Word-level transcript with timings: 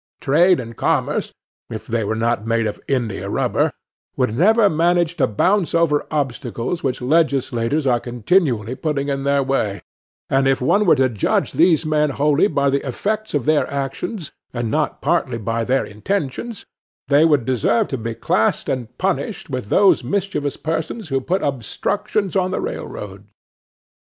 Trade 0.19 0.59
and 0.59 0.75
commerce, 0.75 1.31
if 1.69 1.85
they 1.85 2.03
were 2.03 2.15
not 2.15 2.43
made 2.47 2.65
of 2.65 2.79
India 2.87 3.29
rubber, 3.29 3.71
would 4.17 4.35
never 4.35 4.67
manage 4.67 5.15
to 5.17 5.27
bounce 5.27 5.75
over 5.75 6.07
obstacles 6.09 6.81
which 6.81 7.03
legislators 7.03 7.85
are 7.85 7.99
continually 7.99 8.73
putting 8.73 9.09
in 9.09 9.25
their 9.25 9.43
way; 9.43 9.83
and, 10.27 10.47
if 10.47 10.59
one 10.59 10.87
were 10.87 10.95
to 10.95 11.07
judge 11.07 11.51
these 11.51 11.85
men 11.85 12.09
wholly 12.09 12.47
by 12.47 12.67
the 12.67 12.83
effects 12.83 13.35
of 13.35 13.45
their 13.45 13.71
actions, 13.71 14.31
and 14.55 14.71
not 14.71 15.01
partly 15.03 15.37
by 15.37 15.63
their 15.63 15.85
intentions, 15.85 16.65
they 17.07 17.23
would 17.23 17.45
deserve 17.45 17.87
to 17.89 17.97
be 17.99 18.15
classed 18.15 18.67
and 18.67 18.97
punished 18.97 19.51
with 19.51 19.69
those 19.69 20.03
mischievous 20.03 20.57
persons 20.57 21.09
who 21.09 21.21
put 21.21 21.43
obstructions 21.43 22.35
on 22.35 22.49
the 22.49 22.59
railroads. 22.59 23.29